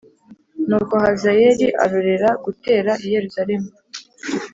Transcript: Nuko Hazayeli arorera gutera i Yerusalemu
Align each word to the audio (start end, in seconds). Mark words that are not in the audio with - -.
Nuko 0.67 0.93
Hazayeli 1.03 1.67
arorera 1.83 2.29
gutera 2.45 2.91
i 3.05 3.07
Yerusalemu 3.13 3.69